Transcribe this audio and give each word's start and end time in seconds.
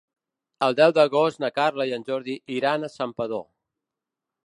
El 0.67 0.77
deu 0.79 0.93
d'agost 0.99 1.43
na 1.45 1.51
Carla 1.59 1.87
i 1.91 1.95
en 1.99 2.09
Jordi 2.09 2.39
iran 2.59 2.89
a 2.89 2.93
Santpedor. 2.97 3.49